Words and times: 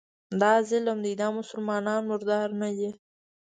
دا 0.41 0.53
ظلم 0.69 0.97
دی، 1.05 1.13
دا 1.21 1.27
مسلمانان 1.39 2.01
مردار 2.09 2.47
نه 2.61 2.69
دي 2.77 2.89